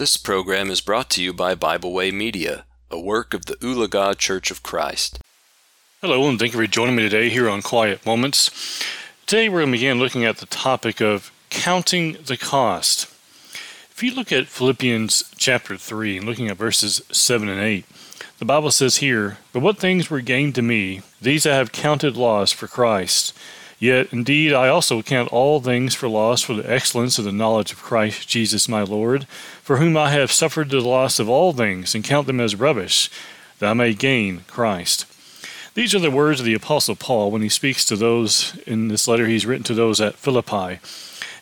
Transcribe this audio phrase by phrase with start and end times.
[0.00, 4.16] This program is brought to you by Bible Way Media, a work of the Ulaga
[4.16, 5.18] Church of Christ.
[6.00, 8.82] Hello, and thank you for joining me today here on Quiet Moments.
[9.26, 13.08] Today we're going to begin looking at the topic of counting the cost.
[13.90, 17.84] If you look at Philippians chapter 3 and looking at verses 7 and 8,
[18.38, 22.16] the Bible says here, But what things were gained to me, these I have counted
[22.16, 23.36] loss for Christ.
[23.80, 27.72] Yet indeed I also count all things for loss for the excellence of the knowledge
[27.72, 29.26] of Christ Jesus my Lord,
[29.62, 33.10] for whom I have suffered the loss of all things, and count them as rubbish,
[33.58, 35.06] that I may gain Christ.
[35.74, 39.08] These are the words of the Apostle Paul when he speaks to those in this
[39.08, 40.78] letter he's written to those at Philippi.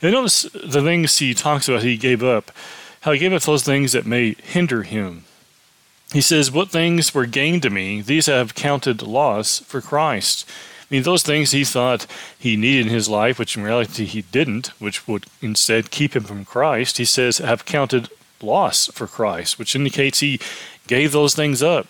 [0.01, 2.52] And notice the things he talks about he gave up,
[3.01, 5.24] how he gave up those things that may hinder him.
[6.12, 10.48] He says, What things were gained to me, these I have counted loss for Christ.
[10.91, 12.06] Mean, those things he thought
[12.38, 16.24] he needed in his life, which in reality he didn't, which would instead keep him
[16.24, 18.09] from Christ, he says, have counted
[18.41, 20.41] loss for Christ, which indicates he
[20.87, 21.87] gave those things up.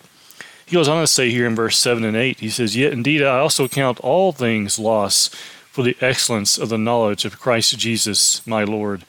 [0.65, 3.23] He goes on to say here in verse 7 and 8, he says, Yet indeed
[3.23, 5.29] I also count all things loss
[5.71, 9.05] for the excellence of the knowledge of Christ Jesus my Lord.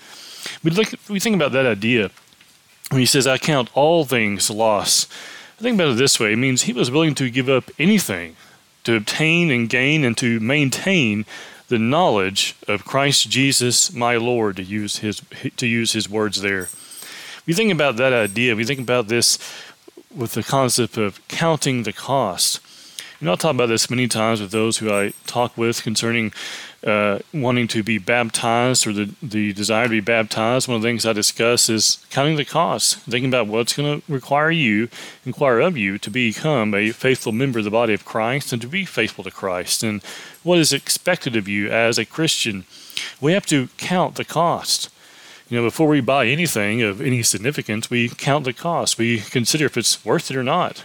[0.63, 2.11] We, look, we think about that idea
[2.91, 5.07] when he says, I count all things loss.
[5.59, 8.37] I think about it this way it means he was willing to give up anything
[8.85, 11.25] to obtain and gain and to maintain
[11.69, 15.23] the knowledge of Christ Jesus my Lord to use his
[15.57, 16.69] to use his words there.
[17.47, 19.39] We think about that idea, we think about this
[20.15, 22.61] with the concept of counting the cost.
[23.21, 26.33] Know, I'll talk about this many times with those who I talk with concerning
[26.85, 30.67] uh, wanting to be baptized or the, the desire to be baptized.
[30.67, 34.13] One of the things I discuss is counting the costs, thinking about what's going to
[34.13, 34.89] require you,
[35.27, 38.69] inquire of you to become a faithful member of the body of Christ and to
[38.69, 40.03] be faithful to Christ, and
[40.43, 42.65] what is expected of you as a Christian.
[43.21, 44.89] We have to count the cost.
[45.51, 48.99] You know, before we buy anything of any significance, we count the cost.
[48.99, 50.85] We consider if it's worth it or not.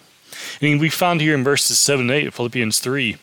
[0.59, 3.17] And we found here in verses 7 and 8 of Philippians 3,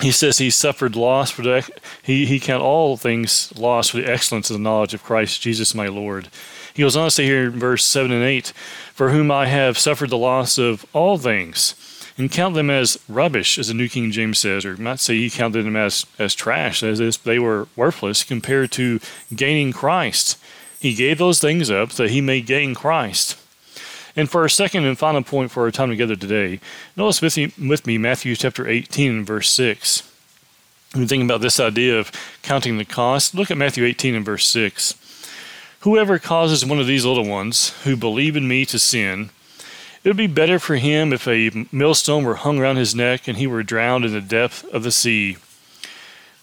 [0.00, 1.68] he says he suffered loss for the,
[2.02, 5.74] he, he count all things lost for the excellence of the knowledge of Christ Jesus
[5.74, 6.28] my Lord.
[6.74, 8.48] He goes on to say here in verse 7 and 8,
[8.94, 11.74] For whom I have suffered the loss of all things,
[12.16, 15.30] and count them as rubbish, as the New King James says, or might say he
[15.30, 19.00] counted them as, as trash, as if they were worthless compared to
[19.34, 20.38] gaining Christ.
[20.78, 23.36] He gave those things up that he may gain Christ.
[24.20, 26.60] And for our second and final point for our time together today,
[26.94, 30.02] notice with me, with me Matthew chapter 18 verse 6.
[30.92, 34.46] When thinking about this idea of counting the cost, look at Matthew 18 and verse
[34.48, 34.94] 6.
[35.80, 39.30] Whoever causes one of these little ones who believe in me to sin,
[40.04, 43.38] it would be better for him if a millstone were hung around his neck and
[43.38, 45.38] he were drowned in the depth of the sea.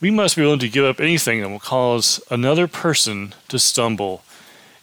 [0.02, 4.24] We must be willing to give up anything that will cause another person to stumble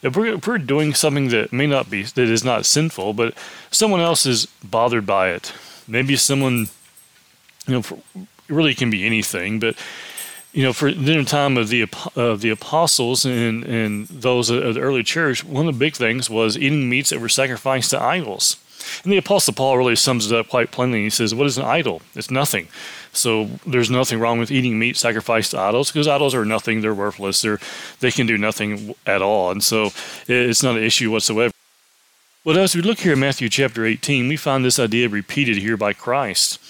[0.04, 3.34] if we're, if we're doing something that may not be that is not sinful, but
[3.70, 5.53] someone else is bothered by it,
[5.88, 6.69] maybe someone,
[7.66, 7.98] you know, for,
[8.48, 9.75] really can be anything, but
[10.53, 14.81] you know, for the time of the of the apostles and and those of the
[14.81, 18.59] early church, one of the big things was eating meats that were sacrificed to idols.
[19.03, 21.03] And the Apostle Paul really sums it up quite plainly.
[21.03, 22.03] He says, What is an idol?
[22.15, 22.69] It's nothing.
[23.12, 26.81] So there's nothing wrong with eating meat sacrificed to idols because idols are nothing.
[26.81, 27.43] They're worthless.
[27.43, 27.61] They're,
[28.00, 29.50] they can do nothing at all.
[29.50, 29.91] And so
[30.27, 31.53] it's not an issue whatsoever.
[32.44, 35.78] But as we look here in Matthew chapter 18, we find this idea repeated here
[35.78, 36.61] by Christ.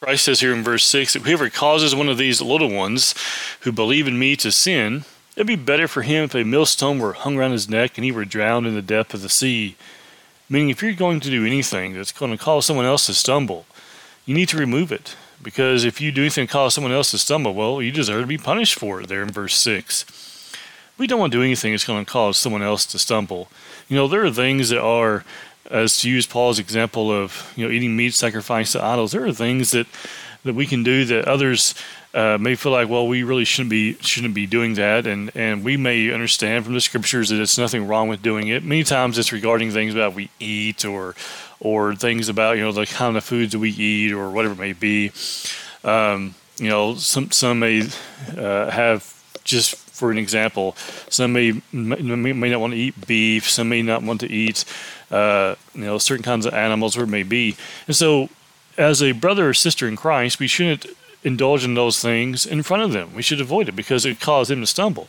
[0.00, 3.14] Christ says here in verse 6 that whoever causes one of these little ones
[3.60, 5.04] who believe in me to sin,
[5.36, 8.12] it'd be better for him if a millstone were hung around his neck and he
[8.12, 9.76] were drowned in the depth of the sea.
[10.52, 13.64] Meaning, if you're going to do anything that's going to cause someone else to stumble,
[14.26, 15.16] you need to remove it.
[15.42, 18.26] Because if you do anything to cause someone else to stumble, well, you deserve to
[18.26, 20.04] be punished for it there in verse 6.
[20.98, 23.48] We don't want to do anything that's going to cause someone else to stumble.
[23.88, 25.24] You know, there are things that are,
[25.72, 29.32] as to use Paul's example of, you know, eating meat sacrificed to idols, there are
[29.32, 29.86] things that,
[30.44, 31.74] that we can do that others
[32.14, 35.64] uh, may feel like, well, we really shouldn't be shouldn't be doing that, and and
[35.64, 38.62] we may understand from the scriptures that it's nothing wrong with doing it.
[38.62, 41.14] Many times it's regarding things about we eat or
[41.58, 44.58] or things about you know the kind of foods that we eat or whatever it
[44.58, 45.10] may be.
[45.84, 47.88] Um, you know, some some may
[48.36, 49.08] uh, have
[49.42, 50.74] just for an example,
[51.08, 54.64] some may, may, not want to eat beef, some may not want to eat
[55.12, 57.56] uh, you know certain kinds of animals, or it may be,
[57.86, 58.28] and so
[58.76, 60.86] as a brother or sister in Christ, we shouldn't
[61.22, 63.14] indulge in those things in front of them.
[63.14, 65.06] We should avoid it because it causes them to stumble.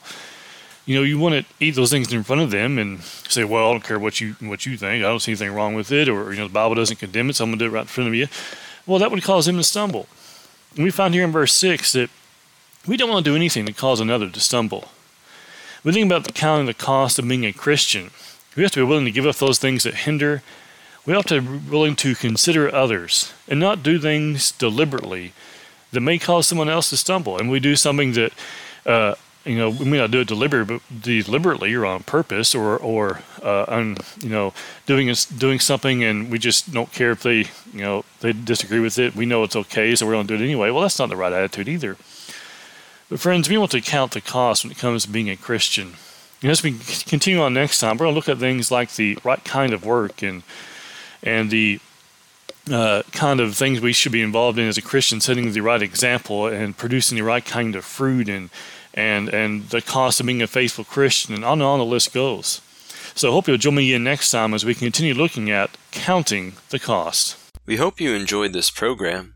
[0.85, 3.69] You know, you want to eat those things in front of them and say, "Well,
[3.69, 5.03] I don't care what you what you think.
[5.03, 7.35] I don't see anything wrong with it," or you know, the Bible doesn't condemn it.
[7.35, 8.27] So I'm gonna do it right in front of you.
[8.85, 10.05] Well, that would cause them to stumble.
[10.75, 12.11] And we find here in verse six that
[12.87, 14.89] we don't want to do anything to cause another to stumble.
[15.83, 18.11] We think about the counting the cost of being a Christian.
[18.55, 20.43] We have to be willing to give up those things that hinder.
[21.05, 25.33] We have to be willing to consider others and not do things deliberately
[25.91, 27.37] that may cause someone else to stumble.
[27.37, 28.33] And we do something that,
[28.85, 29.15] uh,
[29.45, 33.65] you know, we may not do it deliberately, deliberately or on purpose, or or uh,
[33.67, 34.53] on, you know,
[34.85, 37.39] doing doing something and we just don't care if they,
[37.73, 39.15] you know, they disagree with it.
[39.15, 40.69] We know it's okay, so we're going to do it anyway.
[40.69, 41.97] Well, that's not the right attitude either.
[43.13, 45.93] But friends, we want to count the cost when it comes to being a Christian.
[46.41, 49.19] And as we continue on next time, we're going to look at things like the
[49.23, 50.41] right kind of work and
[51.21, 51.79] and the
[52.71, 55.83] uh, kind of things we should be involved in as a Christian, setting the right
[55.83, 58.49] example and producing the right kind of fruit and
[58.95, 62.15] and and the cost of being a faithful Christian, and on and on the list
[62.15, 62.61] goes.
[63.13, 66.53] So I hope you'll join me again next time as we continue looking at counting
[66.69, 67.37] the cost.
[67.67, 69.35] We hope you enjoyed this program.